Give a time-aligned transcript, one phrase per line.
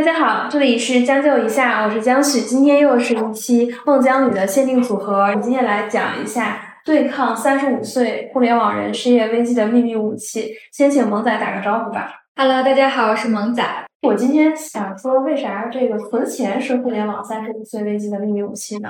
[0.00, 5.24] 大家好，这里是将就一下，我是江许，今天又是一期孟姜女的限定组合。
[5.24, 10.54] 我们今天来讲一下对抗三十五岁互联网人失业危机的秘密武器。
[10.72, 12.14] 先请萌仔打个招呼吧。
[12.34, 13.62] Hello，大家好，我是萌仔。
[14.00, 18.88] 我今天想说，为啥这个存钱是互联网三十五岁危机的秘密武器呢？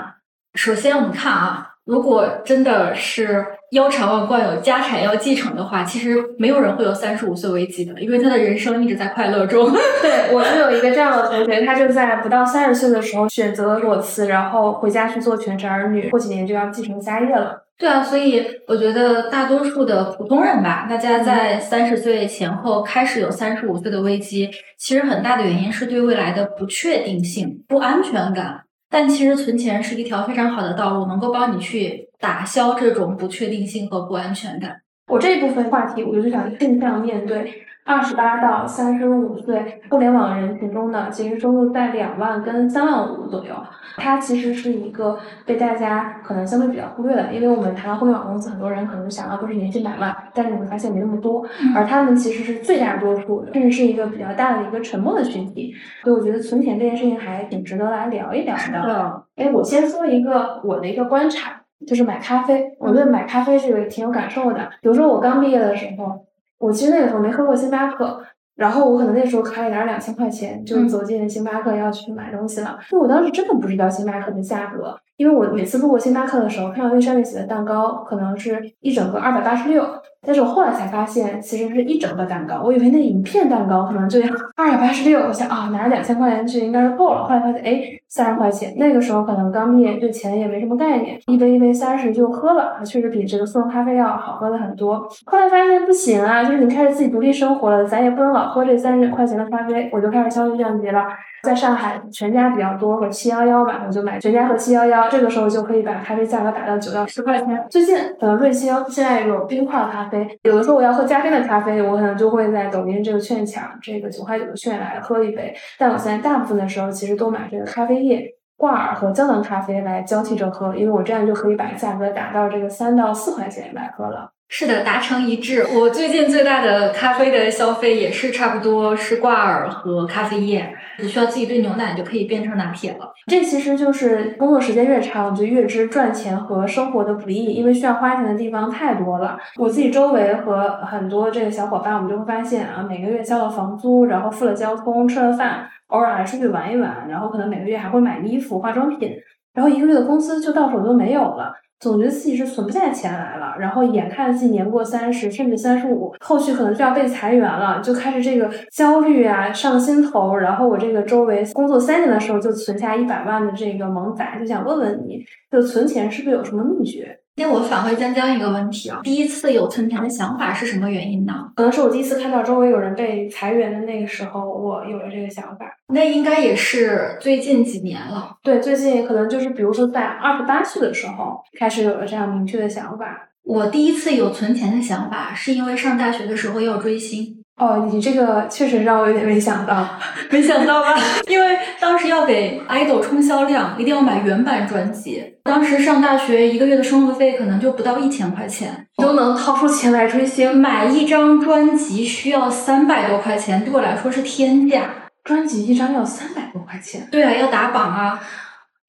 [0.54, 9.70] 首先，我们看啊，如果真的是腰缠万贯、有家产要继承的话，其实没有人会有三十五岁危机的，因为他的人生一直在快乐中。
[10.02, 17.64] 对我就有一个这样的同学，他就在不到三十岁的时候选择了裸辞，然后回家去做全职儿女，过几年就要继承家业了。
[17.78, 28.64] 对啊，所以我觉得大多数的普通人吧，大家在三十岁前后开始有三十五岁的危机，其实很大的原因是对未来的不确定性、不安全感。
[28.90, 34.82] 但其实存钱是一条非常好的道路，能够帮你去打消这种不确定性和不安全感。
[35.10, 37.52] 我这一部分话题，我就是想正向面对
[37.84, 43.52] 二十八到三十五岁互联网人群中的其实收入在两万跟三万五左右，
[43.96, 55.74] 它其实是一个被大家可能相对比较忽略的，因为我们谈到互联网公司，很多人可能想到都是年薪百万，但是你会发现没那么多，而他们其实是最大多数，甚至是一个比较大的一个沉默的群体，
[56.04, 59.22] 所以我觉得存钱这件事情还挺值得来聊一聊的。
[59.34, 62.76] 哎，我先说一个我的一个观察，就是买咖啡。
[62.78, 64.70] 我对买咖啡这个挺有感受的。
[64.80, 66.26] 比如说我刚毕业的时候，
[66.58, 68.22] 我其实那个时候没喝过星巴克，
[68.56, 72.78] 然后我可能那时候卡里拿着两千块钱就走进星巴克要去买东西了。
[72.88, 79.82] 就我当时真的不知道星巴克的价格，因为我每次路过星巴克的时候，看到那上面写的蛋糕可能是一整个二百八十六，
[80.20, 95.08] 但是我后来才发现其实是一整个蛋糕，我以为那一片蛋糕可能就要二百八十六，我想啊拿着两千块钱去应该是够了，后来发现哎三十块钱，那个时候可能刚毕业对钱也没什么概念，一杯一杯三十就喝了，确实比这个速溶咖啡要好喝的很多。
[95.24, 101.06] 后来发现不行啊，就是你开始自己独立生活了，咱也不能老喝这三十块钱的咖啡，我就开始消费降级了。
[101.42, 107.64] 在上海，全家比较多和七幺幺吧，我就买全家和七幺幺，这个时候就可以把咖啡价格打到九到十块钱。
[107.70, 115.54] 最近，呃，瑞幸现在有冰块咖啡，有的时候我要喝加冰的咖啡，我可能就会在抖音这个券抢这个九块九的券来喝一杯。
[115.78, 118.36] 但我现在大部分的时候其实都买这个咖啡液。
[118.56, 124.34] 挂耳和胶囊咖啡来交替着喝，因为我这样就可以把价格打到这个三到四块钱来喝了。
[124.52, 125.64] 是的，达成一致。
[125.78, 133.12] 我最近最大的咖啡的消费也是差不多是挂耳和咖啡液，只需要自己兑牛奶就可以变成拿铁了。
[133.26, 139.38] 这其实就是工作时间越长，就越知赚钱和生活的不易，因为需要花钱的地方太多了。
[139.56, 149.12] 我自己周围和很多这个小伙伴，我们就会发现啊，每个月交了房租，然后付了交通，吃了饭，偶尔还出去玩一玩，然后可能每个月还会买衣服、化妆品，
[149.54, 151.54] 然后一个月的工资就到手就没有了。
[151.80, 160.36] 总觉得自己是存不下钱来了，然后眼看自己年过三十，甚至三十五，后续可能就要被裁员了，就开始这个焦虑啊上心头。
[160.36, 167.19] 然后我这个周围工作三年的时候就存下一百万的这个萌仔，就想问问你，就存钱是不是有什么秘诀？
[167.40, 171.50] 那我返回江江一个问题啊，第一次有存钱的想法是什么原因呢？
[171.56, 175.64] 可能是我第一次看到周围有人被裁员的那个时候，我有了这个想法。
[175.88, 178.36] 那应该也是最近几年了。
[178.42, 183.30] 对，最近可能就是比如说在二十八岁的时候开始有了这样明确的想法。
[183.42, 187.39] 我第一次有存钱的想法，是因为上大学的时候要追星。
[187.60, 189.86] 哦，你这个确实让我有点没想到，
[190.32, 190.94] 没想到吧？
[191.28, 195.22] 因为当时要给 idol 冲销量，一定要买原版专辑。
[195.44, 200.56] 当时上大学一个月的生活费可能就不到一千块钱，都能掏出钱来追星。
[200.56, 204.84] 买一张专辑需要三百多块钱，对我来说是天价。
[205.22, 207.06] 专辑一张要三百多块钱？
[207.12, 208.18] 对啊，要打榜啊！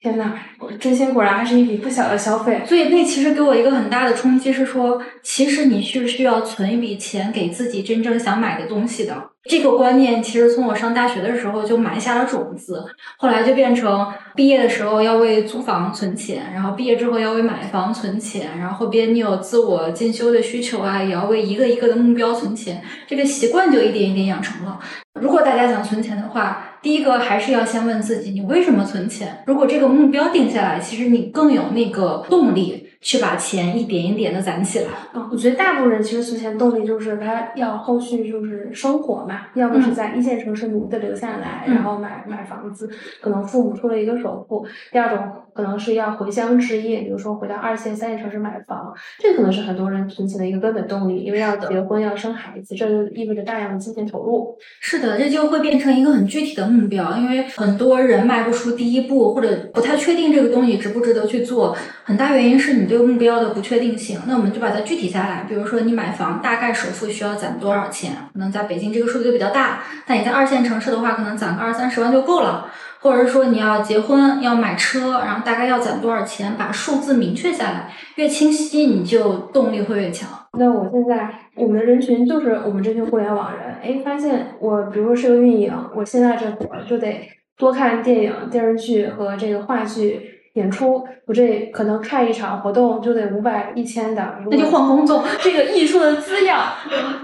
[0.01, 0.33] 天呐，
[0.79, 2.59] 追星果然还是一笔不小的消费。
[2.65, 9.29] 所以那其实给我一个很大的冲击是说，其实你是需要存一笔钱给自己真正想买的东西的。
[9.43, 12.83] 这个观念其实从我上大学的时候就埋下了种子，
[13.17, 22.81] 后来就变成毕业的时候要为租房存钱，然后毕业之后要为买房存钱，然后后边你有自我进修的需求啊，也要为一个一个的目标存钱。
[23.07, 24.79] 这个习惯就一点一点养成了。
[25.19, 29.43] 如果大家想存钱的话，第一个还是要先问自己，你为什么存钱？
[29.45, 34.87] 如果这个目标定下来，其实你更有那个动力去把钱一点一点的攒起来。
[35.13, 42.89] 嗯，我觉得大部分人其实存钱动力就是他要后续就是生活嘛，要么是在一线城市努力的留下来，嗯然后买买房子，
[43.21, 54.57] 可能父母出了一个首付；第二种可能是要回乡置业，比如说回到二线、三线城市买房，这可能是很多人存钱的一个根本动力，因为要结婚、要生孩子，这就意味着大量的金钱投入。
[54.79, 64.19] 是的，这就会变成一个很具体的目标，因为很多人迈不出第一步，或者不太确定这个东西值不值得去做，很大原因是你对目标的不确定性。
[64.27, 68.13] 那我们就把它具体下来，比如说你买房，大概首付需要攒多少钱？
[68.33, 72.71] 可能在北京这个数字就比较大，但你在二线城市的话，可能攒个二三十万就够了。
[73.01, 80.29] 或者是说你要结婚要买车，然后大概要攒多少钱，把数字明确下来，越清晰你就动力会越强。
[80.57, 87.27] 那我现在我们的人群就是我们这群互联网人，哎，发现我比如说是个运营，我现在这会儿就得
[87.57, 90.21] 多看电影、电视剧和这个话剧
[90.55, 95.23] 演出，我这可能看一场活动就得五百、一千的，那就换工作。
[95.39, 96.59] 这个艺术的滋养，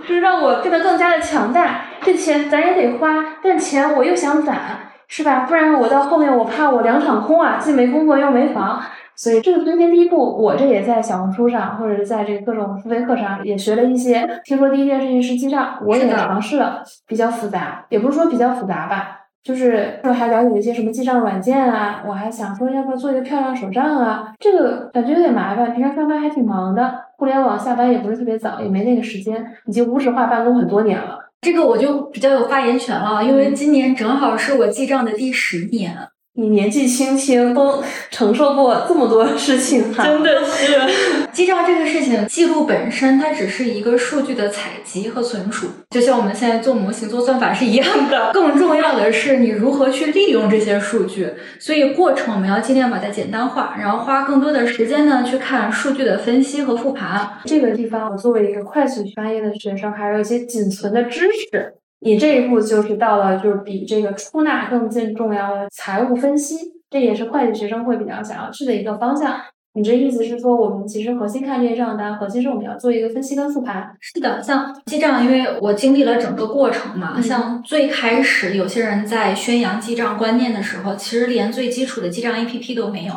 [0.08, 1.82] 就是让我变得更加的强大。
[2.02, 4.87] 这钱咱也得花，但钱我又想攒。
[5.08, 5.46] 是吧？
[5.48, 8.80] 不然我到后面我怕我两场空啊，既没工作又没房，
[9.16, 14.28] 所以这个存钱第一步，我这也在小红书上或者是在这个各种付费课上也学了一些。
[14.44, 31.27] 听说第一件事情是记账，我也尝试了，比较复杂，也不是说比较复杂吧，就是说还了解一些什么记账软件啊，我还想说要不要做一个漂亮手账啊，这个感觉有点麻烦，平常上班还挺忙的，互联网下班也不是特别早，也没那个时间，已经无纸化办公很多年了。
[31.42, 36.10] 这个我就比较有发言权了，因为今年正好是我记账的第十年。
[36.40, 40.80] 你年纪轻轻都承受过这么多事情，真的是
[41.34, 48.32] 记账这个事情，记录本身它只是一个数据的采集和存储，就像我们现在做模型、做算法是一样的。
[48.34, 51.28] 更重要的是你如何去利用这些数据，
[51.60, 57.28] 所以过程我们要尽量把它简单化，然后花更多的时间呢去看数据的分析和复盘。
[57.46, 61.74] 这个地方，我作为一个快速专业的学生，还有一些仅存的知识。
[62.00, 66.56] 你这一步就是到了，就是比这个出纳更更重要的财务分析，
[66.90, 69.40] 这也是会计学生会比较想要去的一个方向。
[69.74, 73.96] 你这意思是说，我们其实核心看这些账单，核心是我们要做一个分析跟复盘。
[74.00, 83.14] 是的，像记账，因为我经历了整个过程嘛，像最开始有些人在宣扬记账观念的时候，其实连最基础的记账 APP 都没有，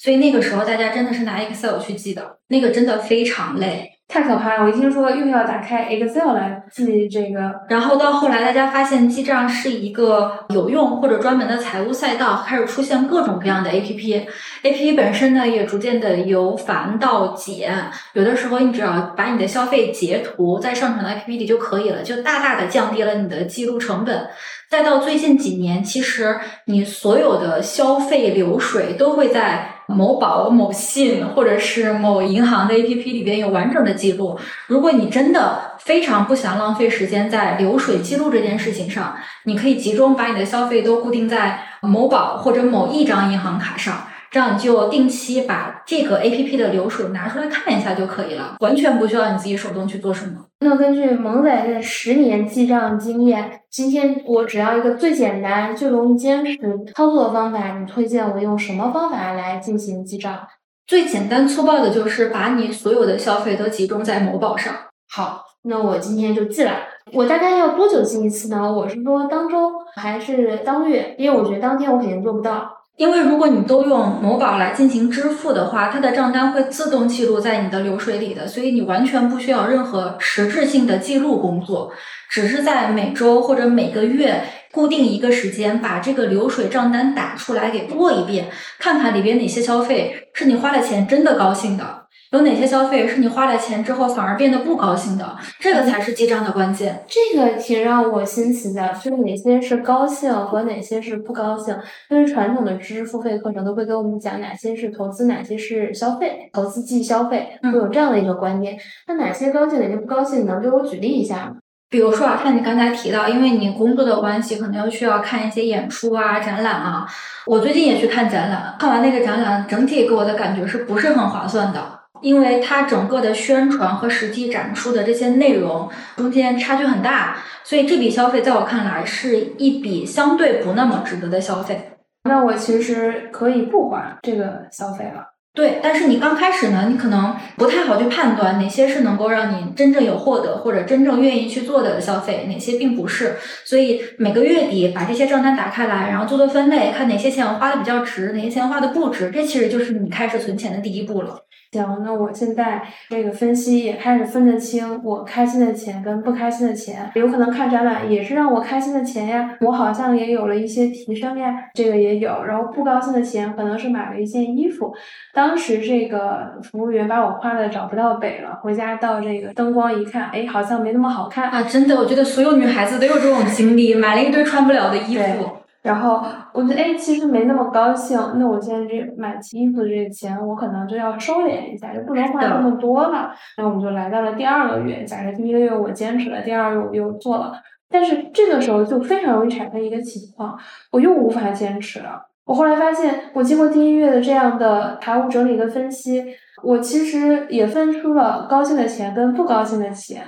[0.00, 3.90] 所以那个时候大家真的是拿 Excel 去记的，那个真的非常累。
[4.06, 4.64] 太可怕了！
[4.64, 17.74] 我一听说又要打开 Excel 来记这个，然后到后来大家发现记账是一个有用或者专门的财务赛道，开始出现各种各样的 APP，APP 本身呢也逐渐的由繁到简，
[18.12, 24.28] 有的时候你只要把你的消费截图再上传到 APP 里就可以了，就大大的降低了你的记录成本。
[24.70, 29.70] 再到最近几年，其实你所有的消费流水都会在。
[29.86, 34.38] 某宝、某信或者是某银行的 APP 里边有完整的记录。
[34.66, 39.14] 如果你真的非常不想浪费时间在流水记录这件事情上，
[39.44, 44.06] 你可以集中把你的消费都固定在某宝或者某一张银行卡上。
[44.34, 50.32] 这样你就定期把这个 A P P 的流水拿出来看一下就可以了，完全不需要你自己手动去做什么。
[50.58, 56.58] 那根据萌仔这十年记账经验，今天我只要一个最简单、最容易坚持
[56.96, 60.36] 操作的方法，你推荐我用什么方法来进行记账？
[60.84, 64.74] 最简单粗暴的就是把你所有的消费都集中在某宝上。
[65.08, 66.72] 好，那我今天就记了。
[67.12, 68.72] 我大概要多久记一次呢？
[68.72, 71.14] 我是说当周还是当月？
[71.18, 72.68] 因为我觉得当天我肯定做不到。
[72.96, 81.92] 因为如果你都用某宝来进行支付的话，它的账单会自动记录在你的流水里的，所以你完全不需要任何实质性的记录工作，
[82.30, 88.48] 只是在每周或者每个月固定一个时间，把这个流水账单打出来给过一遍，
[88.78, 92.03] 看看里边哪些消费是你花了钱真的高兴的。
[92.34, 95.36] 有哪些消费是你花了钱之后反而变得不高兴的？
[95.60, 97.04] 这个才是记账的关键。
[97.06, 101.72] 这个挺让我欣喜的，就是哪些是高兴和哪些是不高兴。
[102.10, 108.76] 因为传统的知识付费课程都会给我们讲哪些是投资，哪些是消费，投资即消费，会有这样的一个观念。
[109.06, 111.52] 那哪些高兴，哪些不高兴，能给我举例一下吗？
[111.88, 117.06] 比如说啊，像你刚才提到，因为你工作的关系，可能要需要看一些演出啊、展览啊。
[117.46, 121.93] 我最近也去看展览，看完那个展览，整体给我的感觉是不是很划算的？
[122.22, 131.90] 因为它整个的宣传和实际展出的这些内容中间差距很大，所以这笔消费在我看来是一笔相对不那么值得的消费。
[132.24, 135.32] 那我其实可以不花这个消费了。
[135.52, 143.36] 对，但是你刚开始呢，你可能不太好去判断哪些是能够让你真正有获得或者真正愿意去做的消费，哪些并不是。
[143.64, 151.38] 所以每个月底把这些账单打开来，然后做做分类，看哪些钱我花的比较值，哪些钱花的不值，这其实就是你开始存钱的第一步了。
[151.74, 162.44] 行，那我现在这个分析也开始分得清，我开心的钱跟不开心的钱，有可能看展览也是让我开心的钱呀，我好像也有了一些提升呀，这个也有。
[162.44, 164.94] 然后不高兴的钱可能是买了一件衣服，
[165.32, 171.62] 当时这个服务员把我夸的找不到北了，回家到这个灯光一看，哎，好像没那么好看啊！
[171.62, 175.63] 真的，我觉得所有女孩子都有这种经历，买了一堆穿不了的衣服。
[175.84, 176.24] 然后
[176.54, 178.18] 我觉得，哎，其实没那么高兴。
[178.36, 183.30] 那我现在这买衣服的这个钱，我可能就要收敛一下，就不能花那么多了。
[183.58, 185.04] 那我们就来到了第二个月。
[185.04, 187.52] 假设第一个月我坚持了，第二个月我又做了，
[187.90, 190.58] 但是这个时候就非常容易产生一个情况，
[190.90, 192.30] 我又无法坚持了。
[192.46, 196.24] 我后来发现，我经过第一月的这样的财务整理跟分析，
[196.62, 200.22] 我其实也分出了高兴的钱跟不高兴的钱。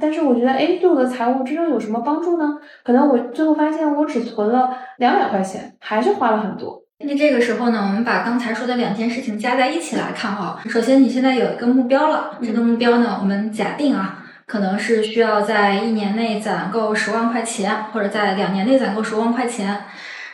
[0.00, 2.58] 但是我觉得，哎，对我的财务真正有什么帮助呢？
[2.82, 6.82] 可能我最后发现，我只存了两百块钱，还是花了很多。
[6.98, 10.58] 那这个时候呢，我们把刚才说的两件事情加在一起来看哈。
[10.68, 19.80] 首先，你现在有一个目标了，这个目标呢，我们假定啊，可能是需要在一年内攒够十万块钱，或者在两年内攒够十万块钱。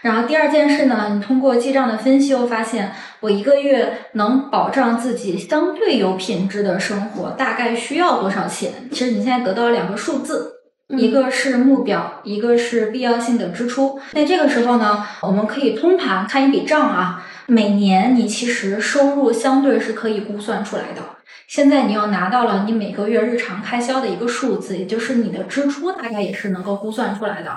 [0.02, 8.88] 然后第二件事呢，你通过记账的分析，我发现我一个月能保障自己相对有品质的生活，大概需要多少钱？
[8.90, 10.52] 其实你现在得到两个数字，
[10.88, 14.00] 一个是目标，一个是必要性的支出。
[14.12, 21.02] 那这个时候呢，我们可以通盘看一笔账啊，每年你其实收入相对是可以估算出来的。
[21.49, 27.50] 现在你又拿到了你每个月日常开销的一个数字，也就是你的支出大概也是能够估算出来的。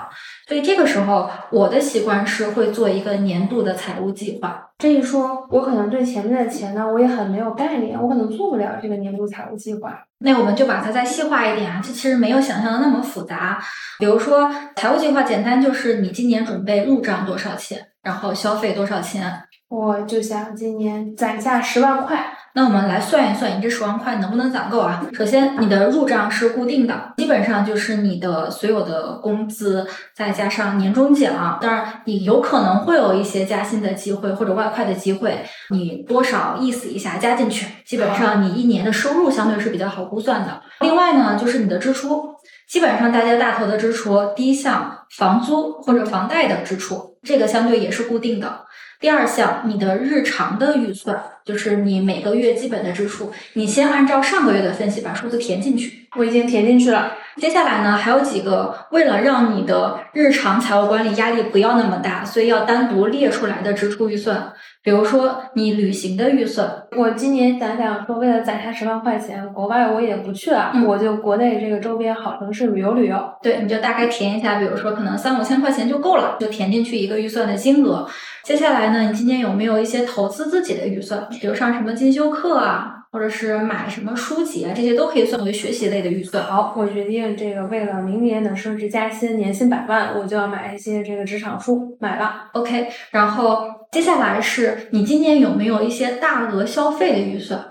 [0.48, 4.66] 所以这个时候，我的习惯是会做一个年度的财务计划。
[4.78, 9.96] 这一说，我可能对前面的钱呢，我也很没有概念，我可能做不了这个年度财务计划。
[10.18, 13.62] 那我们就把它再细化一点啊，这其实没有想象的那么复杂。
[14.00, 19.32] 比如说，财务计划简单就是你今年准备入账多少钱，然后消费多少钱。
[19.74, 22.24] 我就想今年攒下十万块。
[22.56, 25.04] 那我们来算一算，你这十万块能不能攒够啊？
[25.12, 31.58] 首先，你的入账是固定的，基本上就是你的所有的工资，再加上年终奖。
[31.60, 37.66] 当然，你有可能会有一些加薪的机会或者外快的机会，你多少意思一下加进去。
[37.84, 40.62] 基本上，你一年的收入相对是比较好估算的。
[40.82, 42.36] 另外呢，就是你的支出，
[42.70, 48.60] 基本上大家大头的支出，第一项房租或者房贷的支出，这个相对也是固定的。
[49.04, 56.08] 第二项，你的日常的预算，就是你每个月基本的支出，你先按照上个月的分析把数字填进去。
[56.16, 57.12] 我已经填进去了。
[57.40, 64.52] 接下来呢，还有几个为了让你的日常财务管理压力不要那么大，所以要单独列出来的支出预算。
[64.82, 73.16] 比如说你旅行的预算，我今年想想说，为了攒下十万块钱，国外我也不去了，我就国内这个周边好城市旅游旅游。
[73.42, 78.06] 对，你就大概填一下，比如说可能三五千块钱就够了，就填进去一个预算的金额。
[78.42, 81.26] 接下来呢，你今年有没有一些投资自己的预算？
[81.30, 86.42] 比如上什么进修课啊，或者是买什么书籍啊，这些都可以算为学习类的预算。
[86.42, 92.46] 好，我决定这个为了明年能升职加薪，年薪百万，我就要买一些这个职场书，买了。
[92.54, 97.64] OK，然后接下来是你今年有没有一些大额消费的预算？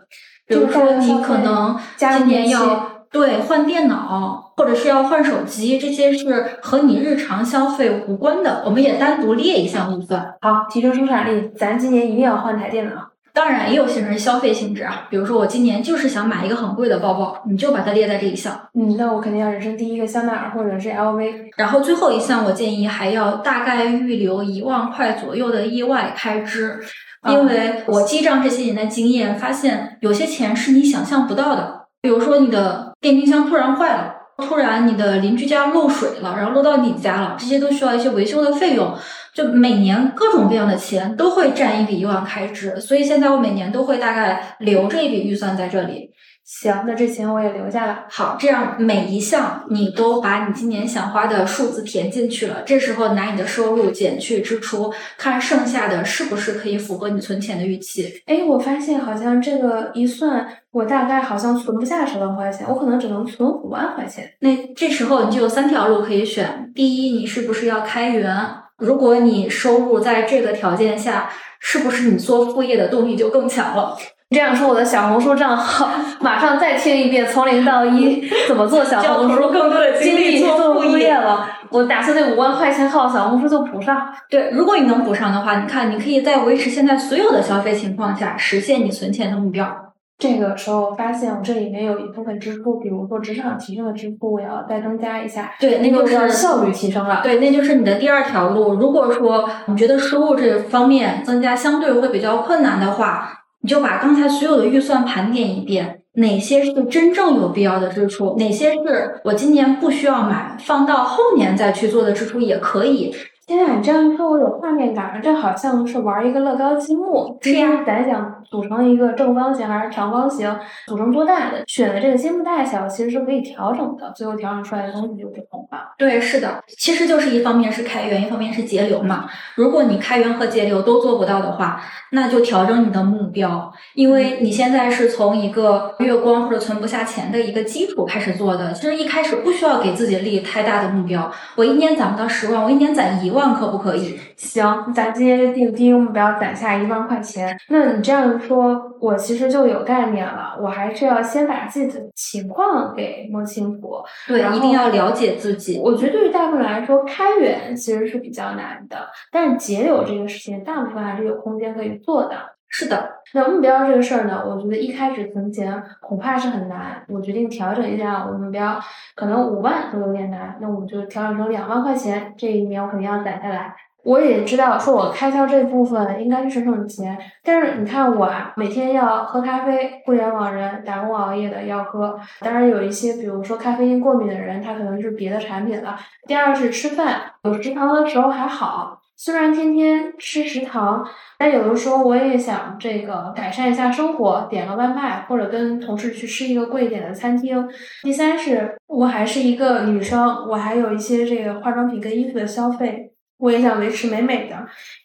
[0.48, 4.40] 比如说你可能今年要对换电脑。
[4.56, 10.36] 或者是要换手机，这些是和你日常消费无关的，我们也单独列一项预算。
[10.42, 13.12] 好，提升生产力，咱今年一定要换台电脑。
[13.34, 18.54] 当然，也有些人消费性质啊，比如说我今年就是想买一个很贵的包包，你就把它列在这一项。
[18.74, 21.50] 嗯，那我肯定要人生第一个香奈儿或者是 LV。
[21.58, 26.80] 然后最后一项，我建议还要大概预留一万块左右的意外开支，
[27.28, 34.13] 因为我记账这些年的经验发现，有些钱是你想象不到的，比如说你的电冰箱突然坏了。
[34.36, 38.92] 突然，你的邻居家漏水了，然后漏到你家了，这些都需要一些维修的费用。
[39.34, 46.12] 就每年各种各样的钱都会占一笔以往开支，所以现在我每年都会大概留着一笔预算在这里。
[46.46, 48.04] 行，那这钱我也留下了。
[48.10, 58.22] 好，这样每一项你都把你今年想花的数字填进去了，这时候拿你的收入减去支出，看剩下的是不是可以符合你存钱的预期。
[58.25, 64.30] 哎，我发现好像这个一算，我大概好像存不下十万块钱，我可能只能存五万块钱。
[64.42, 68.36] 那这时候你就有三条路可以选：第一，你是不是要开源？
[68.77, 73.96] 如果你收入在这个条件下，是不是你做副业的动力就更强了？
[74.30, 75.88] 这样说，我的小红书账号
[76.20, 81.48] 马上再听一遍，从零到一怎么做小红书， 更多的精力做副业了。
[81.70, 84.12] 我打算那五万块钱靠小红书就补上。
[84.30, 89.93] 对，如果你能补上的话，你看你可以在维持现在所有的消费情况下，实现你存钱的目标。
[90.17, 95.51] 这个时候发现我这里面有一部分支出，比如说职场提升的支出，我要再增加一下。
[95.60, 97.22] 对，那就是效率提升了。
[97.24, 98.75] 对，那就是你的第二条路。
[98.75, 103.39] 如果说你觉得收入这方面增加相对会比较困难的话。
[103.65, 113.15] 你就把刚才所有的预算盘点一遍，哪些是真正有必要的支出，哪些是我今年不需要买，放到后年再去做的支出也可以。
[113.46, 117.38] 天啊，你这样说，我有画面感，这好像是玩一个乐高积木。
[117.42, 120.50] 是呀，咱想组成一个正方形还是长方形，
[120.88, 125.94] 组成多大的，选的这个积木大小其实是可以调整的，最后调整出来的东西就不同了。
[125.98, 129.26] 对，是的，其实就是一方面是开源，一方面是节流嘛。
[129.56, 131.82] 如果你开源和节流都做不到的话，
[132.12, 138.72] 那就调整你的目标，因为你现在是从一个月光或者存不下钱的一个基础开始做的。
[138.72, 144.18] 其实一开始不需要给自己立太大的目标，我一年攒不到十万，我一年攒一万可不可以？
[144.38, 147.58] 行，咱今天就定第一个目标，攒下一万块钱。
[147.70, 150.58] 那你这样说，我其实就有概念了。
[150.62, 155.80] 我还是要先把自己的情况给摸清楚，对，一定要了解自己。
[155.84, 158.98] 我觉得对于大部分人来说，开源其实是比较难的，
[159.32, 162.36] 但是节流这个事情，大部分还是有空间可以做的。
[162.75, 167.06] 是的，那目标这个事儿呢，我觉得一开始存钱恐怕是很难。
[167.08, 168.80] 我决定调整一下我目标，
[169.15, 173.75] 可能五万都有点难，那我就调整成两万块钱，这一年我肯定要攒下来。
[174.03, 182.20] 我也知道，说我开销这部分应该是省省钱，但是你看我啊，每天要喝咖啡，互联网人打工熬夜的要喝。
[182.42, 185.96] 当然有一些，比如说咖啡因过敏的人，他可能是别的产品了。
[186.27, 191.01] 第二是吃饭，有食堂的时候还好，虽然天天吃食堂，
[191.38, 197.65] 但有的时候我也想这个改善一下生活，点个外卖或者跟同事去吃一个贵一点的餐厅。
[198.01, 203.13] 第三是我还是一个女生，我还有一些这个化妆品跟衣服的消费。
[203.38, 204.58] 我也想维持美美的，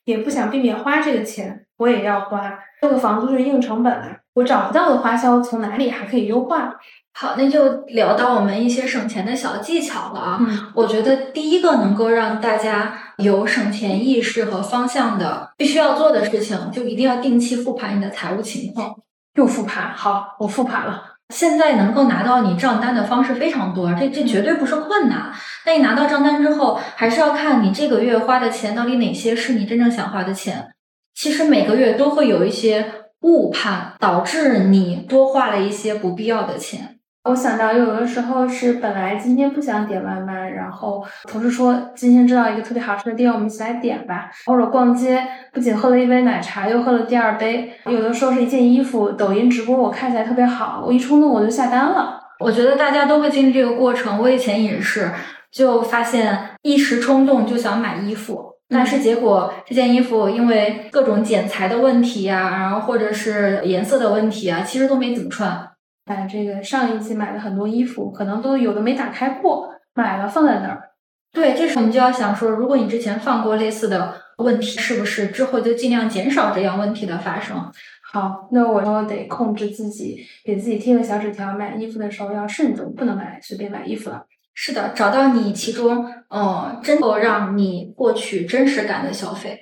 [0.04, 2.58] 也不想避免花这个钱，我也要花。
[2.82, 6.74] 这个房租是硬成本啊，我找不到的花销从哪里还可以优化？
[7.14, 10.72] 好，那就聊到我们一些省钱的小技巧了啊。
[10.74, 18.94] 我觉得第一个能够让大家有省钱意识和方向的，必须要做的事情，就一定要定期复盘你的财务情况。
[19.34, 21.02] 又复盘，好，我复盘了。
[21.34, 25.32] 现在能够拿到你账单的方式非常多，这这绝对不是困难。
[25.66, 30.68] 那你拿到账单之后，还是要看你这个月花的钱到底哪些是你真正想花的钱。
[31.14, 36.97] 其实每个月都会有一些误判，导致你多花了一些不必要的钱。
[37.24, 44.30] 我想到有的时候是本来今天不想点外卖，然后同事说今天知道一个特别好吃的店，我们一起来点吧。
[44.46, 45.22] 或者逛街，
[45.52, 47.70] 不仅喝了一杯奶茶，又喝了第二杯。
[47.84, 52.18] 有的时候是一件衣服，抖音直播我看起来特别好，我一冲动我就下单了。
[52.40, 55.10] 我觉得大家都会经历这个过程，我以前也是，
[55.52, 65.68] 就发现一时冲动就想买衣服，但是结果这件衣服因为各种剪裁的问题呀，然后或者是颜色的问题啊，其实都没怎么穿。
[66.08, 70.90] 买这个上一季买的很多衣服，可能都有的没打开过，买了放在那儿。
[71.32, 77.70] 对，这时候你就要想说，如果你之前放过类似的问题，是不是之后就尽量减少这样问题的发生？
[78.10, 84.24] 好，那我就得控制自己，给自己贴个小纸条，买衣服的时候要慎重，不能买随便买衣服了。
[84.54, 89.60] 是的，找到你其中，嗯，真够让你获取真实感的消费。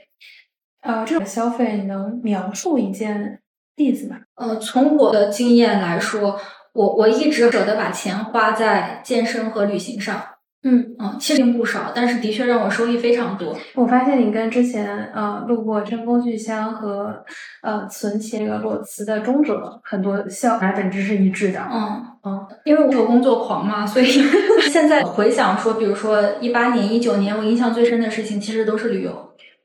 [0.83, 3.41] 呃，这种消费能描述一件？
[3.77, 6.39] 例子吧，呃，从我的经验来说，
[6.73, 10.23] 我我一直舍得把钱花在健身和旅行上。
[10.69, 13.57] 嗯嗯，其实并不少，但是的确让我收益非常多。
[13.77, 17.25] 我发现你跟之前呃录过真工具箱和
[17.63, 21.61] 呃存钱这个裸辞的中者很多效果本质是一致的。
[21.71, 24.07] 嗯嗯，因为我有工作狂嘛，所以
[24.73, 29.13] 现在回想说，比如说一八年、一九年，我印象最深的事情其实都是旅游。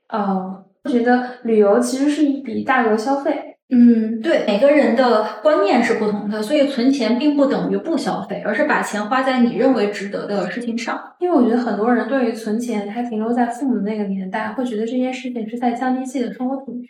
[0.09, 3.50] 哦，我觉得旅游其实是一笔大额消费。
[3.73, 11.01] 嗯，对，每个人的观念是不同的，所以存钱并不等于不消费，而是把钱花在你认为值得的事情上。
[11.19, 16.89] 因为我觉得很多人对于存钱还停留在父母那个年代，会觉得这件事情是在降低自己的生活品质。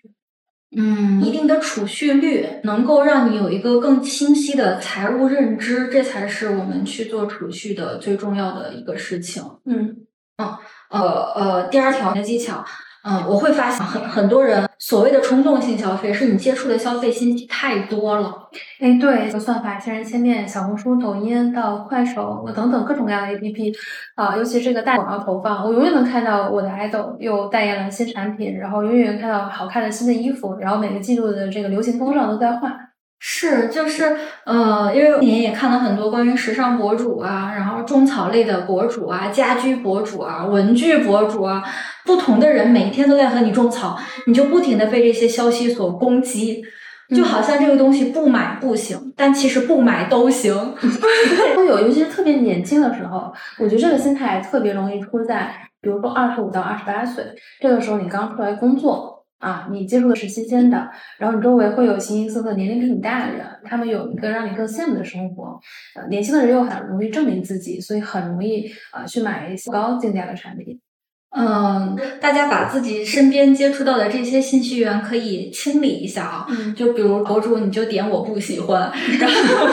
[0.75, 9.43] 嗯，一定的储蓄率能够让你有一个更清晰的财务认知，这才是我们去做储蓄的最重要的一个事情。
[9.65, 9.97] 嗯
[10.37, 10.47] 嗯
[10.89, 10.99] 呃
[11.35, 12.65] 呃，第二条的技巧。
[13.03, 18.31] 嗯，我会发现很很多人所谓的冲动性消费，是你接触的消费新品太多了。
[18.79, 23.75] 哎，对，这个算法千人千面，小红书、抖音到快手等等各种各样的 APP，
[24.13, 32.90] 啊，尤其这个大广告投放，我永远能看到我的 idol 又代言了新产品，然后永远看到好看的新的衣服，然后每个季度的这个流行风尚都在换。
[33.23, 41.63] 是，就是，呃，因为今年也看了很多关于时尚博主啊，然后种草类的博主啊，家居博主啊，文具博主啊，
[42.03, 46.63] 不同的人每天都在和你种草，你就不停的被这些消息所攻击，
[47.15, 50.55] 就好像这个东西不买不行，但其实不买都行。
[51.55, 57.23] 会有，尤其是特别年轻的时候，我觉得这个心态特别容易出在，比如说二十五到二十八岁，
[57.59, 59.20] 这个时候你刚出来工作。
[59.41, 65.59] 啊，你接触的是新鲜的，然后你周围会有形形色色年龄比你大的人，他们有一个让你更羡慕的生活。
[65.95, 70.79] 呃，年轻的人又很容易证明自己，所以很容易呃去买一些高竞价的产品。
[71.33, 76.45] 嗯，大家把自己身边接触到的这些信息源可以清理一下啊。
[76.49, 79.67] 嗯，就比如博主，你就点我不喜欢，然后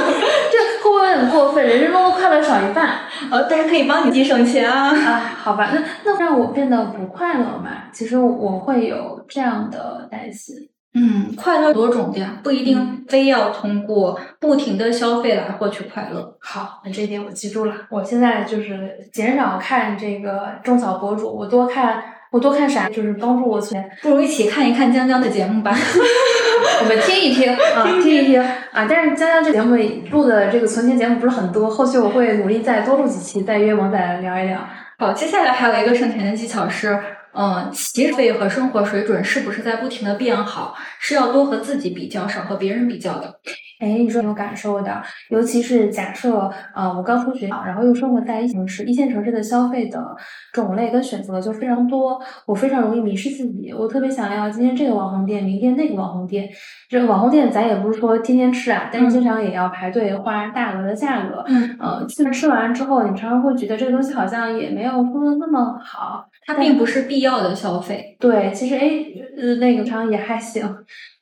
[1.17, 1.65] 很过分？
[1.65, 3.01] 人生中的快乐少一半。
[3.31, 4.89] 呃，但是可以帮你节省钱啊。
[4.89, 7.85] 啊，好吧，那那让我变得不快乐嘛？
[7.93, 10.57] 其实我会有这样的担心。
[10.95, 16.37] 嗯，快乐多种的呀，不一定非要通过不停的消费来获取快乐。
[16.41, 17.75] 好，那这一点我记住了。
[17.91, 23.91] 我现在就是减少看这个种草博主，我多看我多看啥，就是帮助我存钱。
[24.03, 25.75] 不如一起看一看江江的节目吧。
[26.81, 28.87] 我们听一听啊，听一听啊。
[28.89, 29.77] 但是江江这节目
[30.11, 34.59] 录的这个存钱节目不是很多，后续我会努力再多录几期，再约萌仔来聊一聊。
[34.99, 36.99] 好，接下来还有一个省钱的技巧是，
[37.33, 43.41] 嗯，其实费和生活水准是不是在不停的变好，是要多和自己比较，少和别人比较的。
[43.81, 50.17] 哎，你说有感受的，尤其是假设，呃，我刚出学校，然后又生活在一线城市，一线城市的消费的
[50.53, 53.73] 种类跟选择就非常多，我非常容易迷失自己。
[53.73, 56.49] 我特别想要今天这个网红店，明天那个网红店。
[56.89, 61.45] 这个网红店咱也不是说天天吃啊，但是经常也要排队花大额的价格。
[61.47, 68.17] 嗯，呃，基本吃完之后，你常常会觉得这个东西好像也没有说的那么好，它并不是必要的消费。
[68.19, 68.89] 对，其实哎，
[69.37, 70.67] 呃，那个常常也还行，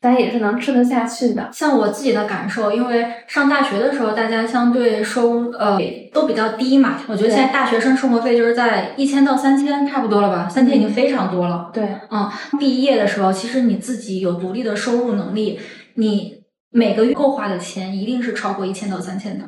[0.07, 1.51] 咱也是能吃得下去的。
[1.53, 5.77] 像我自己的感受，因为上大学的时候，大家相对收呃
[6.12, 7.01] 都比较低嘛。
[7.09, 11.71] 我觉得现在大学生生活费就是在一千到三千差不多了吧，三千已经非常多了。
[11.73, 15.59] 对，嗯，毕业的时候，其实你自己有独立的收入能力，
[15.95, 16.35] 你
[16.71, 19.45] 每个月够花的钱一定是超过一千到三千的。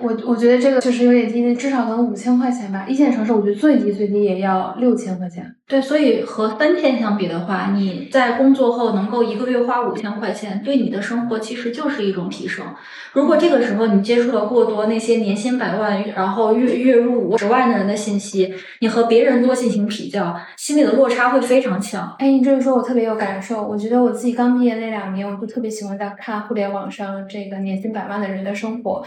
[0.00, 2.86] 我我觉得这个确实有点低，至少可能五千块钱吧。
[2.88, 5.54] 一线城市我觉得最低最低也要六千块钱。
[5.66, 12.64] 对，所以和三千相比的话，你在工作后能够一个月花五千块钱，对你的生活其实就是一种提升。
[13.12, 22.14] 如果这个时候你接触了过多那些年薪百万，然后月月入五十万的人的信息，你和别人多进行比较，心里的落差会非常强。
[22.18, 23.62] 哎，你这个说我特别有感受。
[23.62, 29.04] 我觉得我自己刚毕业那两年，我就特别喜欢在看互联网上这个年薪百万的人的生活。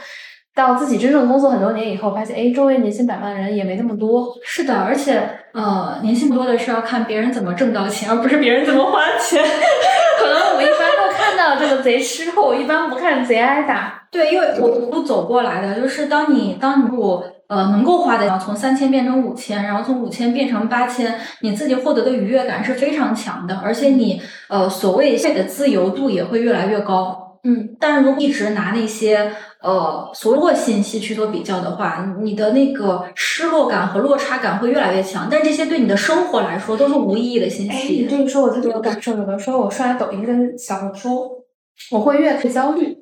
[0.58, 4.28] 到自己真正工作很多年以后，发现哎，周围年薪百万的人也没那么多。
[4.44, 5.22] 是的，而且
[5.54, 9.40] 呃，年薪多的是要看别人怎么挣到钱，而不是别人怎么花钱。
[10.20, 14.08] 可能我们一般都看到这个贼吃货，一般不看贼挨打。
[14.10, 27.27] 对，因为我我走过来的，就是当你当你我呃能够花的，从三千变成五千，然后从五千变成八千，你自己获得的愉悦感是非常强的，而且你呃所谓的自由度也会越来越高。
[27.48, 29.32] 嗯，但是如果一直拿那些
[29.62, 35.30] 呃所有信息去做比较的话，你的那个失落感和落差感会越来越强。
[35.32, 37.94] 但这些对你的生活来说都是无意义的信哎，息。
[37.94, 39.16] 你这个说我特别有感受。
[39.18, 41.46] 有的时候我刷抖音跟小红书，
[41.92, 42.98] 我会越是焦虑。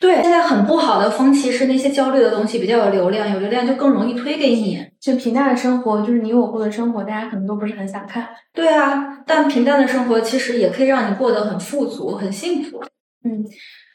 [0.00, 4.84] 对，现在很不好的风气是那些焦虑的东西比较有流量，有流量就更容易推给你。
[4.98, 8.26] 就平淡的生活，就是你我过的生活，大家可能都不是很想看。
[8.52, 12.82] 对啊，但平淡的生活其实也可以让你过得很富足、很幸福。
[13.22, 13.44] 嗯，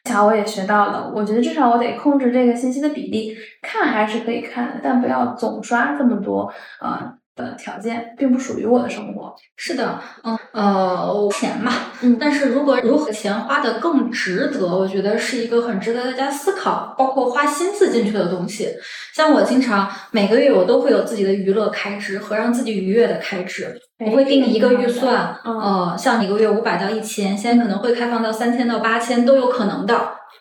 [0.03, 1.11] 巧我也学到了。
[1.15, 9.33] 我觉得至少我得控制这个信息的比例，看还是可以看，但不要总刷这么多呃的条件，并不属于我的生活。
[9.57, 11.71] 是的，嗯呃，钱嘛，
[12.01, 18.69] 嗯但是如果如何钱花的更值得，我觉得是一个很值得大家思考，包括花心思进去的东西。
[19.13, 29.95] 像我经常每个月我都会有自己的娱乐开支和让自己愉悦的开支，我会定一个预算，嗯，呃，像一个月五百到一千，现在可能会开放到三千到八千都有可能的。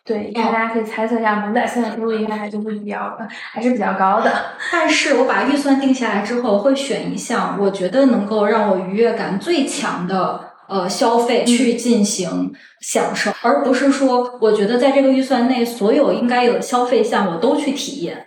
[0.05, 3.17] 对，大家可以猜测一下，萌仔现在收入应该还就是比较
[3.53, 4.31] 还是比较高的。
[4.71, 18.27] 但是我把预算定下来之后，会选一项我觉得能够让我愉悦感最强的呃消费去进行享受，而不是说我觉得在这个预算内所有应该有的消费项我都去体验。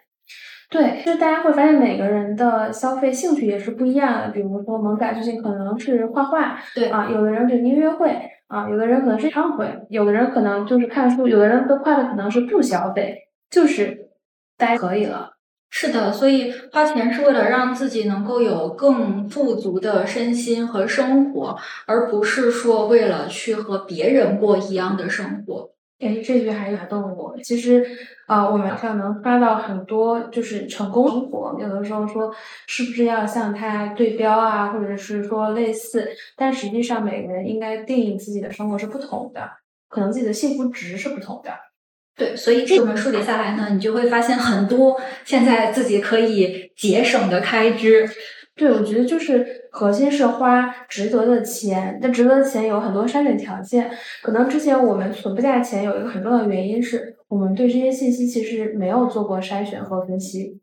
[0.70, 4.30] 对，就是大家会发现每个人的消费兴趣也是不一样的。
[4.32, 14.10] 比如说，萌仔最近可能是画画，对啊，有的人是音乐会，啊，有的人可能是演唱会，有的人可能就是看书，有的人的快乐可能是不消费，就是
[14.58, 15.32] 待可以了。
[15.70, 25.70] 是的，所以花钱是为了让自己能够有更富足的身心和生活，而不是说为了去和别人过一样的生活。
[26.00, 27.36] 哎，这句还打动我。
[27.44, 27.84] 其实，
[28.28, 32.32] 啊、我们好像能刷到很多就是成功生活，有的时候说
[32.68, 39.50] 是不是要向他对标啊，或者是说类似，但实际上每个人应该定义自己的生活是不同的，
[39.90, 41.52] 可能自己的幸福值是不同的。
[42.16, 48.10] 对，所以这本梳理下来呢，你就会发现很多现在自己可以节省的开支，
[48.56, 53.92] 对，我觉得就是核心是花值得的钱，但值得的钱有很多筛选条件。
[54.24, 60.60] 可能之前我们存不下钱，有一个很重要的原因是我们对这些信息其实没有做过筛选和分析，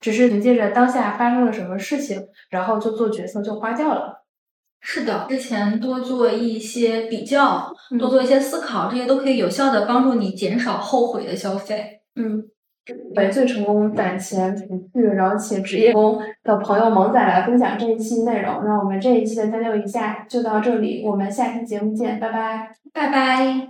[0.00, 4.22] 只是凭借着当下发生了什么事情，然后就做决策就花掉了。
[4.82, 12.02] 是的，之前多做一些比较，多嗯做一些思考，这些都可以有效的帮助你减少后悔的消费。
[12.16, 12.44] 嗯，
[13.16, 18.64] 为最成功攒钱储蓄，然后且职业工的朋友萌仔来分享这一期内容。
[18.64, 22.72] 那我们这一期的三六一下就到这里，我们下期节目见，拜拜。
[22.92, 23.68] 拜拜。